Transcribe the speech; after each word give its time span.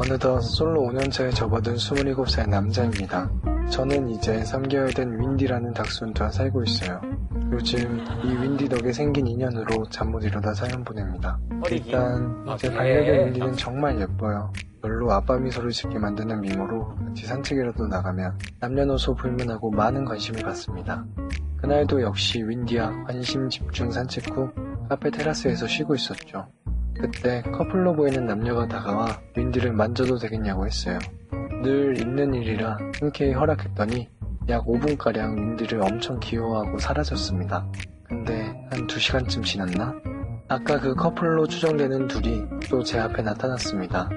어느덧 0.00 0.40
솔로 0.40 0.80
5년차에 0.88 1.34
접어든 1.34 1.74
27살 1.74 2.48
남자입니다. 2.48 3.30
저는 3.70 4.08
이제 4.08 4.40
3개월 4.40 4.96
된 4.96 5.20
윈디라는 5.20 5.74
닥순과 5.74 6.30
살고 6.30 6.62
있어요. 6.62 7.00
요즘 7.52 8.00
이 8.24 8.28
윈디 8.28 8.68
덕에 8.70 8.92
생긴 8.92 9.26
인연으로 9.26 9.84
잠 9.90 10.10
못 10.10 10.24
이루다 10.24 10.54
사연 10.54 10.82
보냅니다. 10.84 11.38
일단 11.70 12.44
아, 12.48 12.56
제 12.56 12.68
그래? 12.68 12.78
반려견 12.78 13.26
윈디는 13.26 13.52
정말 13.56 14.00
예뻐요. 14.00 14.50
별로 14.80 15.12
아빠 15.12 15.36
미소를 15.36 15.70
짓게 15.70 15.98
만드는 15.98 16.40
미모로 16.40 16.94
같이 16.96 17.26
산책이라도 17.26 17.86
나가면 17.86 18.38
남녀노소 18.60 19.14
불문하고 19.14 19.70
많은 19.70 20.06
관심을 20.06 20.42
받습니다. 20.42 21.04
그날도 21.60 22.00
역시 22.00 22.42
윈디와 22.42 23.04
관심 23.04 23.48
집중 23.50 23.90
산책 23.90 24.30
후 24.34 24.48
카페 24.88 25.10
테라스에서 25.10 25.66
쉬고 25.66 25.94
있었죠. 25.94 26.46
그때 27.00 27.42
커플로 27.52 27.94
보이는 27.94 28.26
남녀가 28.26 28.66
다가와 28.68 29.20
윈디를 29.36 29.72
만져도 29.72 30.18
되겠냐고 30.18 30.66
했어요. 30.66 30.98
늘 31.62 31.98
있는 31.98 32.34
일이라 32.34 32.76
흔쾌히 33.00 33.32
허락했더니 33.32 34.08
약 34.48 34.64
5분가량 34.66 35.36
윈디를 35.36 35.80
엄청 35.82 36.18
귀여워하고 36.20 36.78
사라졌습니다. 36.78 37.66
근데 38.04 38.42
한 38.70 38.86
2시간쯤 38.86 39.44
지났나? 39.44 39.94
아까 40.48 40.80
그 40.80 40.94
커플로 40.94 41.46
추정되는 41.46 42.08
둘이 42.08 42.42
또 42.68 42.82
제 42.82 42.98
앞에 42.98 43.22
나타났습니다. 43.22 44.08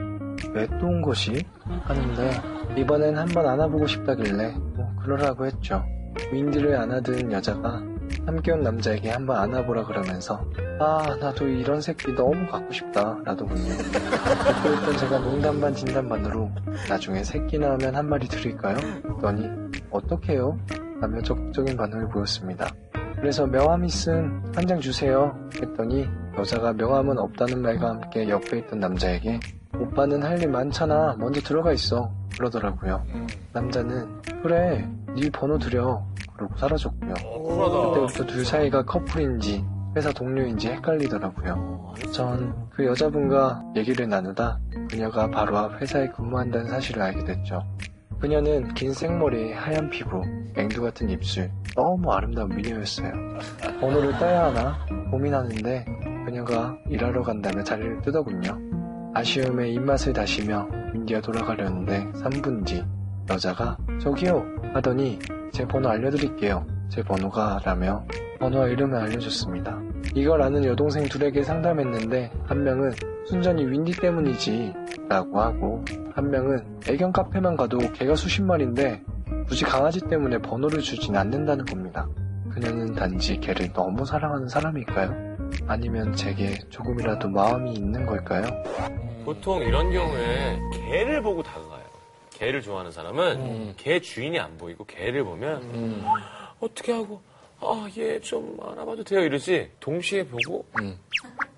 왜 0.54 0.66
또 0.68 0.88
온 0.88 1.02
것이? 1.02 1.46
하는데 1.84 2.32
이번엔 2.78 3.18
한번 3.18 3.46
안아보고 3.48 3.86
싶다길래 3.88 4.56
뭐 4.76 4.88
그러라고 5.02 5.46
했죠. 5.46 5.84
윈디를 6.32 6.76
안아든 6.76 7.32
여자가 7.32 7.82
함께 8.26 8.52
온 8.52 8.62
남자에게 8.62 9.10
한번 9.12 9.38
안아보라 9.38 9.84
그러면서 9.86 10.44
아 10.80 11.16
나도 11.20 11.48
이런 11.48 11.82
새끼 11.82 12.14
너무 12.14 12.48
갖고 12.50 12.72
싶다 12.72 13.18
라더군요. 13.26 13.70
듣고 13.78 14.74
있던 14.76 14.98
제가 14.98 15.20
농담 15.20 15.60
반 15.60 15.74
진담 15.76 16.08
반으로 16.10 16.50
나중에 16.90 17.24
새끼 17.24 17.60
나오면 17.60 17.96
한 17.96 18.08
마리 18.08 18.28
드릴까요? 18.28 18.78
했더니 18.78 19.50
어떡해요? 19.92 20.58
라며 21.02 21.22
적극적인 21.22 21.76
반응을 21.76 22.08
보였습니다. 22.10 22.68
그래서 23.18 23.46
명함 23.46 23.84
있음 23.86 24.42
한 24.56 24.68
장 24.68 24.80
주세요 24.80 25.38
했더니 25.62 26.08
여자가 26.38 26.74
명함은 26.74 27.18
없다는 27.20 27.62
말과 27.62 27.90
함께 27.90 28.28
옆에 28.30 28.60
있던 28.60 28.80
남자에게 28.80 29.40
오빠는 29.80 30.24
할 30.24 30.42
일 30.42 30.50
많잖아 30.50 31.16
먼저 31.20 31.42
들어가 31.42 31.72
있어 31.74 32.12
그러더라고요. 32.38 33.04
남자는 33.54 34.22
그래 34.42 34.88
네 35.16 35.30
번호 35.30 35.58
드려 35.60 36.04
그러고 36.36 36.56
사라졌고요. 36.58 37.14
그때부터 37.58 38.26
둘 38.26 38.46
사이가 38.46 38.84
커플인지 38.86 39.64
회사 39.96 40.12
동료인지 40.12 40.70
헷갈리더라고요. 40.70 41.94
전 42.12 42.64
그 42.76 42.86
여자분과 42.88 43.64
얘기를 43.76 44.10
나누다 44.10 44.60
그녀가 44.90 45.30
바로 45.30 45.56
앞 45.58 45.80
회사에 45.80 46.08
근무한다는 46.10 46.68
사실을 46.68 47.04
알게 47.04 47.24
됐죠. 47.24 47.62
그녀는 48.20 48.74
긴 48.74 48.92
생머리에 48.94 49.54
하얀 49.54 49.90
피부, 49.92 50.24
맹두 50.56 50.82
같은 50.82 51.08
입술, 51.10 51.52
너무 51.76 52.12
아름다운 52.12 52.50
미녀였어요. 52.56 53.12
번호를 53.80 54.14
따야 54.14 54.46
하나 54.46 54.80
고민하는데 55.12 55.86
그녀가 56.26 56.76
일하러 56.90 57.22
간다며 57.22 57.64
자리를 57.64 58.02
뜨더군요. 58.02 58.58
아쉬움에 59.14 59.70
입맛을 59.70 60.14
다시며 60.14 60.68
윈디가 60.94 61.22
돌아가려는데 61.22 62.06
3분 62.14 62.66
뒤 62.66 62.84
여자가 63.30 63.78
저기요 64.02 64.44
하더니 64.74 65.20
제 65.52 65.68
번호 65.68 65.90
알려드릴게요. 65.90 66.66
제 66.90 67.02
번호가 67.04 67.60
라며 67.66 68.06
번호와 68.40 68.68
이름을 68.68 68.98
알려줬습니다. 68.98 69.80
이걸 70.16 70.42
아는 70.42 70.64
여동생 70.66 71.04
둘에게 71.06 71.44
상담했는데 71.44 72.32
한 72.46 72.64
명은 72.64 72.92
순전히 73.26 73.66
윈디 73.66 73.94
때문이지 73.94 74.74
라고 75.10 75.40
하고 75.40 75.84
한 76.14 76.30
명은 76.30 76.82
애견 76.90 77.12
카페만 77.12 77.56
가도 77.56 77.78
개가 77.94 78.16
수십 78.16 78.44
마리인데 78.44 79.02
굳이 79.48 79.64
강아지 79.66 80.00
때문에 80.02 80.38
번호를 80.40 80.82
주진 80.82 81.16
않는다는 81.16 81.66
겁니다. 81.66 82.08
그녀는 82.52 82.94
단지 82.94 83.38
개를 83.38 83.72
너무 83.74 84.06
사랑하는 84.06 84.48
사람일까요? 84.48 85.34
아니면 85.68 86.14
제게 86.16 86.58
조금이라도 86.70 87.30
마음이 87.30 87.74
있는 87.74 88.06
걸까요? 88.06 88.46
보통 89.26 89.62
이런 89.62 89.92
경우에 89.92 90.60
개를 90.92 91.22
보고 91.22 91.42
다가가요. 91.42 91.82
개를 92.32 92.62
좋아하는 92.62 92.92
사람은 92.92 93.74
개 93.78 94.00
주인이 94.00 94.38
안 94.40 94.58
보이고 94.58 94.84
개를 94.86 95.24
보면 95.24 96.04
어떻게 96.64 96.92
하고 96.94 97.22
아얘좀 97.62 98.58
알아봐도 98.62 99.04
돼요 99.04 99.22
이러지 99.22 99.72
동시에 99.80 100.26
보고 100.28 100.66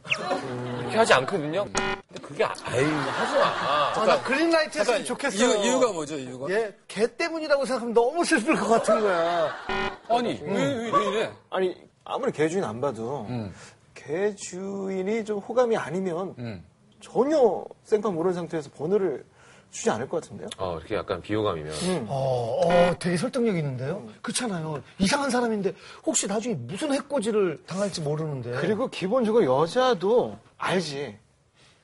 그렇게 0.04 0.98
하지 0.98 1.14
않거든요. 1.14 1.66
근데 1.74 2.22
그게 2.22 2.44
아- 2.44 2.54
아유 2.66 2.86
하지 2.86 3.34
마. 3.38 3.44
아, 3.44 4.06
나 4.06 4.22
그린라이트 4.22 4.78
했으면 4.78 5.04
좋겠어요. 5.04 5.48
이유, 5.50 5.66
이유가 5.66 5.92
뭐죠, 5.92 6.16
이유가? 6.16 6.48
예, 6.52 6.76
걔 6.88 7.08
때문이라고 7.08 7.66
생각하면 7.66 7.94
너무 7.94 8.24
슬플 8.24 8.56
것 8.56 8.68
같은 8.68 9.02
거야. 9.02 9.52
아니, 10.10 10.40
왜, 10.44 10.52
왜, 10.76 10.92
왜 10.92 11.06
이래? 11.10 11.32
아니 11.50 11.76
아무리 12.04 12.32
개 12.32 12.48
주인 12.48 12.64
안 12.64 12.80
봐도 12.80 13.28
개 13.96 14.36
주인이 14.36 15.26
좀 15.26 15.40
호감이 15.40 15.76
아니면 15.76 16.64
전혀 17.02 17.66
생판 17.84 18.14
모르는 18.14 18.36
상태에서 18.36 18.70
번호를 18.78 19.26
주지 19.72 19.90
않을 19.90 20.08
것 20.08 20.22
같은데요? 20.24 20.48
어, 20.58 20.78
이렇게 20.80 20.96
약간 20.96 21.22
비호감이면 21.22 21.74
어, 22.08 22.62
어, 22.66 22.96
되게 22.98 23.18
설득력 23.18 23.58
있는데요? 23.58 24.08
그렇잖아요. 24.22 24.82
이상한 25.00 25.30
사람인데 25.30 25.74
혹시 26.06 26.28
나중에 26.28 26.56
무슨 26.56 26.94
해코지를 26.94 27.62
당할지 27.68 28.02
모르는데. 28.02 28.52
그리고 28.52 28.88
기본적으로 28.90 29.46
여자도 29.62 30.38
알지. 30.58 31.18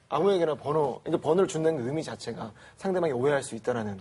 아무에게나 0.09 0.55
번호, 0.55 1.01
이제 1.07 1.15
번호를 1.17 1.47
준다는 1.47 1.81
그 1.81 1.87
의미 1.87 2.03
자체가 2.03 2.51
상대방이 2.77 3.13
오해할 3.13 3.41
수 3.43 3.55
있다라는 3.55 3.99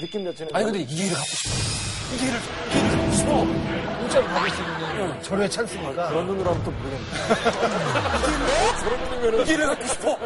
느낌 0.00 0.24
자체는. 0.24 0.54
아니, 0.54 0.64
근데 0.64 0.80
이 0.80 0.84
일을 0.84 1.10
갖고 1.14 1.24
싶어. 1.24 3.03
공짜로 3.24 4.26
받을 4.26 4.50
수 4.50 4.62
있는 4.62 5.22
절호의 5.22 5.50
찬스니까. 5.50 6.08
그런 6.08 6.26
눈으로 6.26 6.50
하면 6.50 6.64
또 6.64 6.70
모르겠네. 6.70 7.04
이 9.44 9.50
일을 9.54 9.66
갖고 9.68 9.86
싶어. 9.86 10.18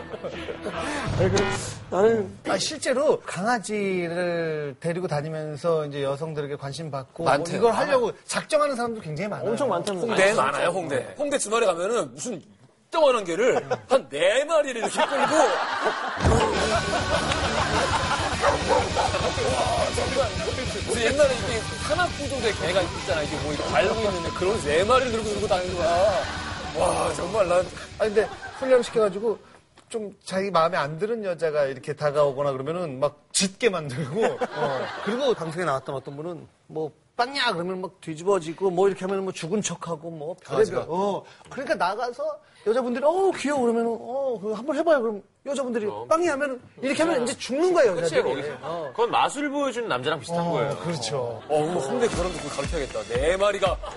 아니, 1.18 1.30
그래, 1.30 1.44
나는 1.90 2.36
아, 2.48 2.58
실제로 2.58 3.20
강아지를 3.20 4.74
데리고 4.80 5.06
다니면서 5.06 5.86
이제 5.86 6.02
여성들에게 6.02 6.56
관심 6.56 6.90
받고 6.90 7.22
뭐 7.22 7.32
많대요. 7.32 7.56
이걸 7.58 7.72
하려고 7.72 8.12
작정하는 8.24 8.74
사람도 8.76 9.00
굉장히 9.00 9.28
많아요. 9.28 9.50
엄청 9.50 9.68
많다는 9.68 10.00
홍대 10.02 10.34
많아요, 10.34 10.68
홍대. 10.70 11.14
홍대 11.16 11.38
주말에 11.38 11.66
가면은 11.66 12.12
무슨 12.14 12.42
덩어난 12.90 13.22
개를 13.24 13.64
한 13.88 14.08
네 14.08 14.44
마리를 14.44 14.80
이렇게 14.80 14.98
끌고 15.06 15.34
무슨 20.86 21.02
옛날에 21.02 21.34
이게 21.34 21.60
산악부 21.86 22.28
정도의 22.28 22.52
개가 22.54 22.82
있잖아. 22.82 23.22
이게 23.22 23.36
뭐 23.38 23.52
이렇게 23.52 23.68
달고 23.70 23.94
있는데 24.00 24.30
그런 24.30 24.60
네 24.62 24.84
마리를 24.84 25.12
들고 25.12 25.28
들고 25.30 25.48
다니는 25.48 25.76
거야. 25.76 26.22
와, 26.76 27.12
정말 27.14 27.48
난. 27.48 27.60
아 27.98 28.04
근데 28.04 28.28
훈련시켜가지고 28.58 29.38
좀 29.88 30.14
자기 30.24 30.50
마음에 30.50 30.76
안 30.76 30.98
드는 30.98 31.24
여자가 31.24 31.64
이렇게 31.64 31.94
다가오거나 31.94 32.52
그러면은 32.52 33.00
막 33.00 33.16
짖게 33.32 33.70
만들고 33.70 34.24
어. 34.56 34.80
그리고 35.04 35.34
방송에 35.34 35.64
나왔던 35.64 35.94
어떤 35.94 36.16
분은 36.16 36.46
뭐 36.66 36.92
빵야 37.16 37.52
그러면 37.52 37.80
막 37.80 38.00
뒤집어지고 38.00 38.70
뭐 38.70 38.86
이렇게 38.88 39.04
하면 39.04 39.24
뭐 39.24 39.32
죽은 39.32 39.60
척하고 39.60 40.08
뭐 40.10 40.36
별의별 40.44 40.84
어 40.88 41.24
그러니까 41.50 41.74
나가서 41.74 42.22
여자분들이 42.66 43.04
어 43.04 43.30
귀여워 43.36 43.62
그러면은 43.62 43.96
어 44.00 44.38
그거 44.40 44.54
한번 44.54 44.76
해봐요 44.76 45.02
그럼 45.02 45.22
여자분들이 45.44 45.88
빵이 46.08 46.28
하면은 46.28 46.60
이렇게 46.80 47.02
하면 47.02 47.22
이제 47.24 47.36
죽는 47.36 47.72
거예요 47.72 47.96
여자들이 47.96 48.22
거기서. 48.22 48.48
어. 48.62 48.88
그건 48.92 49.10
마술 49.10 49.50
보여주는 49.50 49.88
남자랑 49.88 50.20
비슷한 50.20 50.48
거예요. 50.48 50.76
그렇죠 50.76 51.42
어, 51.48 51.62
그럼 51.62 51.76
홍대 51.78 52.06
그런 52.08 52.32
거 52.32 52.48
가르쳐야겠다. 52.50 53.02
네 53.14 53.36
마리가. 53.36 53.76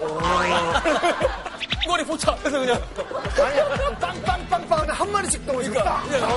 머리 1.88 2.04
포차. 2.06 2.32
해서 2.34 2.60
그냥. 2.60 2.82
아니 3.40 4.00
빵빵 4.00 4.41
그냥. 6.08 6.30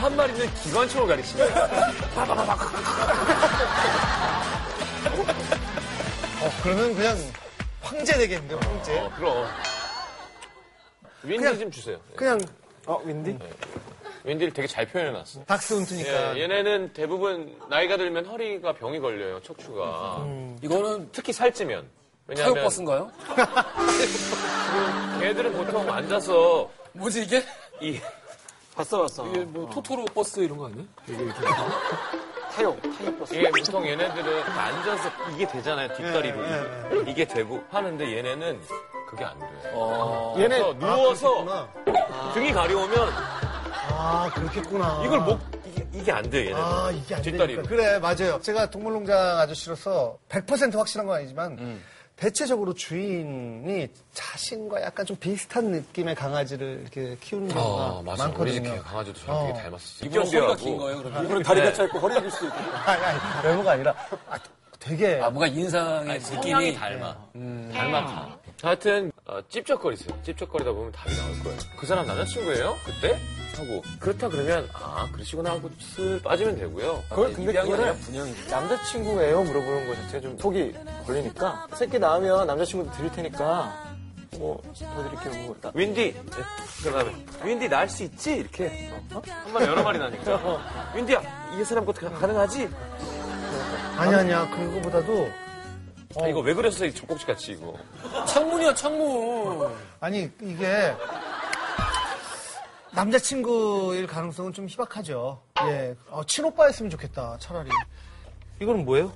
한 0.00 0.16
마리는 0.16 0.54
기관총을 0.54 1.06
거예요. 1.36 1.54
어, 6.42 6.50
그러면 6.62 6.94
그냥 6.94 7.16
황제 7.80 8.12
되겠는데요 8.18 8.58
황제 8.62 8.98
어, 8.98 9.10
그럼. 9.16 9.46
윈디 11.22 11.38
그냥- 11.38 11.58
좀 11.58 11.70
주세요. 11.70 11.98
그냥 12.16 12.38
어, 12.86 13.00
윈디? 13.04 13.38
윈디를 14.24 14.52
되게 14.54 14.66
잘 14.68 14.86
표현해놨어. 14.86 15.44
닥스훈트니까 15.44 16.36
예, 16.36 16.42
얘네는 16.42 16.92
대부분 16.94 17.58
나이가 17.68 17.96
들면 17.96 18.24
허리가 18.26 18.72
병이 18.72 19.00
걸려요, 19.00 19.40
척추가. 19.42 20.24
이거는 20.62 21.08
특히 21.12 21.32
살찌면. 21.32 21.86
왜냐하면 22.26 22.54
타격버스인가요? 22.54 23.10
걔들은 25.20 25.52
보통 25.56 25.90
앉아서 25.92 26.70
뭐지 26.94 27.22
이게? 27.22 27.44
이 27.80 28.00
봤어, 28.74 29.02
봤어. 29.02 29.26
이게 29.28 29.40
뭐 29.40 29.68
토토로 29.70 30.04
버스 30.06 30.40
이런 30.40 30.58
거 30.58 30.66
아니야? 30.66 30.84
타요, 32.52 32.76
타요 32.98 33.18
버스. 33.18 33.34
이게 33.34 33.50
보통 33.50 33.86
얘네들은 33.86 34.42
앉아서 34.42 35.10
이게 35.34 35.46
되잖아요, 35.46 35.88
뒷다리로. 35.94 37.06
이게 37.08 37.24
되고 37.26 37.62
하는데 37.70 38.16
얘네는 38.16 38.60
그게 39.08 39.24
안 39.24 39.38
돼. 39.38 39.46
어. 39.72 40.34
얘네 40.38 40.74
누워서 40.74 41.44
그렇구나. 41.44 42.32
등이 42.32 42.52
가려우면 42.52 43.08
아, 43.90 44.30
그렇겠구나. 44.34 45.02
이걸 45.04 45.20
못 45.20 45.38
이게, 45.66 45.86
이게 45.92 46.12
안 46.12 46.30
돼. 46.30 46.46
얘는. 46.46 46.56
아, 46.56 46.90
이게 46.92 47.14
안 47.16 47.22
뒷다리로. 47.22 47.62
되니까. 47.62 47.68
그래, 47.68 47.98
맞아요. 47.98 48.40
제가 48.40 48.70
동물농장 48.70 49.38
아저씨로서 49.40 50.18
100% 50.28 50.76
확실한 50.76 51.06
건 51.06 51.16
아니지만 51.18 51.52
음. 51.58 51.84
대체적으로 52.16 52.74
주인이 52.74 53.88
자신과 54.12 54.82
약간 54.82 55.04
좀 55.04 55.16
비슷한 55.16 55.70
느낌의 55.72 56.14
강아지를 56.14 56.80
이렇게 56.82 57.16
키우는 57.20 57.48
경우가 57.48 57.82
아, 57.84 58.02
맞아. 58.04 58.32
우리 58.38 58.52
집 58.52 58.62
많거든요. 58.62 58.82
강아지도 58.82 59.20
저랑 59.20 59.46
되게 59.46 59.58
어. 59.58 59.62
닮았었어. 59.62 60.06
이분은 60.06 60.26
허리가 60.26 60.56
긴 60.56 60.76
거예요, 60.76 60.98
그러면? 60.98 61.24
이분은 61.24 61.42
다리가 61.42 61.72
짧고 61.72 61.98
허리가 61.98 62.20
길 62.20 62.30
수도 62.30 62.46
있겠다. 62.46 62.70
아니, 62.90 63.04
아니, 63.04 63.46
외모가 63.48 63.70
아니라 63.72 63.94
아, 64.30 64.38
되게 64.78 65.20
아, 65.20 65.28
뭔가 65.30 65.46
인상의 65.48 66.20
성향이 66.20 66.66
느낌이 66.66 66.74
닮아. 66.78 67.16
닮아. 67.72 68.38
하여튼 68.62 69.10
어, 69.26 69.40
찝쩍거리세요. 69.48 70.22
찝쩍거리다 70.22 70.72
보면 70.72 70.92
답이 70.92 71.16
나올 71.16 71.32
거예요. 71.42 71.58
그 71.78 71.86
사람 71.86 72.06
남자친구예요? 72.06 72.76
그때? 72.84 73.18
하고 73.54 73.82
그렇다 74.00 74.28
그러면 74.28 74.68
아 74.72 75.08
그러시구나 75.12 75.50
하고 75.50 75.70
슬 75.78 76.20
빠지면 76.22 76.56
되고요. 76.58 77.02
그걸 77.08 77.32
근데 77.32 77.52
분양이지. 78.06 78.50
남자친구예요 78.50 79.42
물어보는 79.44 79.86
거 79.88 79.94
자체가 79.94 80.20
좀 80.22 80.38
속이 80.38 80.74
걸리니까 81.06 81.66
새끼 81.74 81.98
낳으면 81.98 82.46
남자친구도 82.46 82.92
드릴 82.96 83.12
테니까 83.12 83.94
뭐 84.38 84.60
보여드릴게요 84.62 85.44
뭐 85.46 85.56
나- 85.60 85.70
윈디 85.74 86.14
그 86.82 86.90
다음에 86.90 87.12
윈디 87.44 87.68
날 87.68 87.88
수 87.88 88.02
있지 88.04 88.36
이렇게 88.36 88.90
어? 89.12 89.22
한 89.28 89.52
마리 89.52 89.66
여러 89.66 89.82
마리 89.82 89.98
나니까 89.98 90.90
윈디야 90.96 91.22
이 91.60 91.64
사람 91.64 91.84
것도 91.86 92.10
가능하지? 92.10 92.68
아니 93.96 94.14
아니야. 94.14 94.50
그거보다도 94.50 95.28
아, 96.20 96.28
이거 96.28 96.40
왜 96.40 96.54
그랬어 96.54 96.84
이 96.84 96.94
젖꼭지 96.94 97.26
같이 97.26 97.52
이거. 97.52 97.74
창문이야, 98.26 98.74
창문. 98.74 99.68
아니 99.98 100.30
이게 100.42 100.94
남자친구일 102.94 104.06
가능성은 104.06 104.52
좀 104.52 104.68
희박하죠. 104.68 105.40
예, 105.66 105.94
어, 106.10 106.22
친오빠였으면 106.24 106.90
좋겠다. 106.90 107.36
차라리. 107.40 107.68
이거는 108.60 108.84
뭐예요? 108.84 109.12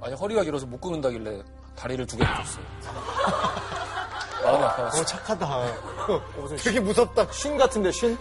아니, 0.00 0.14
허리가 0.14 0.44
길어서 0.44 0.66
못 0.66 0.80
끄는다길래 0.80 1.42
다리를 1.76 2.06
두개 2.06 2.24
줬어요. 2.24 2.64
마음이 4.44 4.64
아파서. 4.64 5.00
어 5.00 5.04
착하다 5.04 5.46
어, 5.46 6.22
무슨 6.36 6.56
되게 6.58 6.80
무섭다. 6.80 7.26
신 7.32 7.56
같은데 7.56 7.90
신? 7.90 8.12
야, 8.12 8.16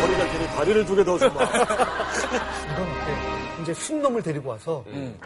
머리가 0.00 0.30
길이 0.30 0.46
다리를 0.48 0.86
두 0.86 0.94
개더 0.94 1.18
줘봐 1.18 1.42
이건 1.44 1.62
어때? 2.82 3.62
이제 3.62 3.74
순놈을 3.74 4.22
데리고 4.22 4.50
와서 4.50 4.84
음. 4.88 5.18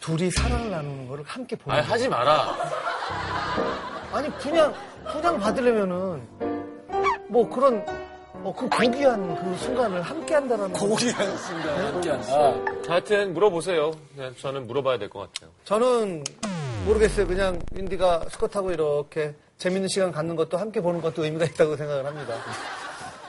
둘이 0.00 0.30
사랑을 0.30 0.70
나누는 0.70 1.08
거를 1.08 1.24
함께 1.26 1.56
보는 1.56 1.76
아니 1.78 1.86
거야. 1.86 1.94
하지 1.94 2.08
마라. 2.08 2.54
아니 4.12 4.38
그냥 4.38 4.74
그냥 5.10 5.38
받으려면은 5.40 6.51
뭐 7.32 7.48
그런 7.48 7.82
어, 8.44 8.54
그 8.54 8.68
고귀한 8.68 9.34
그 9.36 9.56
순간을 9.64 10.02
함께 10.02 10.34
한다라는 10.34 10.72
거. 10.74 10.86
고기한 10.86 11.36
순간 11.38 11.86
함께 11.86 12.10
한다. 12.10 12.54
하여튼 12.88 13.32
물어보세요. 13.32 13.92
그냥 14.14 14.34
저는 14.38 14.66
물어봐야 14.66 14.98
될 14.98 15.08
것 15.08 15.32
같아요. 15.32 15.50
저는 15.64 16.24
모르겠어요. 16.84 17.26
그냥 17.26 17.58
윈디가 17.72 18.26
스쿼트하고 18.30 18.72
이렇게 18.72 19.34
재밌는 19.56 19.88
시간 19.88 20.12
갖는 20.12 20.36
것도 20.36 20.58
함께 20.58 20.80
보는 20.82 21.00
것도 21.00 21.24
의미가 21.24 21.46
있다고 21.46 21.76
생각을 21.76 22.04
합니다. 22.04 22.34